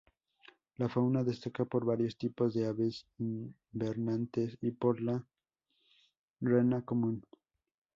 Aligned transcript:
La 0.79 0.89
fauna 0.89 1.23
destaca 1.23 1.63
por 1.63 1.85
varios 1.85 2.17
tipos 2.17 2.55
de 2.55 2.65
aves 2.65 3.05
invernantes 3.19 4.57
y 4.59 4.71
por 4.71 4.99
la 4.99 5.23
rana 6.39 6.83
común. 6.83 7.23